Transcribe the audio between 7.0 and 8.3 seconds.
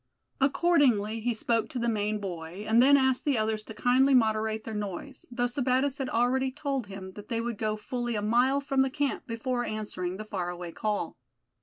that they would go fully a